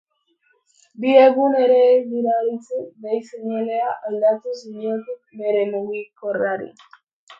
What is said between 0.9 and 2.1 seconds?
Bi egun ere ez